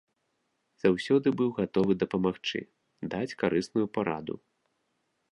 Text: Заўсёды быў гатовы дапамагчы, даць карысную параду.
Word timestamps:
Заўсёды 0.83 1.27
быў 1.41 1.49
гатовы 1.59 1.91
дапамагчы, 2.03 2.59
даць 3.11 3.37
карысную 3.43 3.85
параду. 3.99 4.35